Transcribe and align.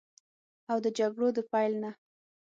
او 0.71 0.77
د 0.85 0.87
جګړو 0.97 1.27
د 1.37 1.39
پیل 1.51 1.73
نه 1.83 1.91